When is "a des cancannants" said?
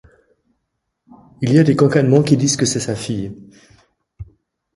1.59-2.23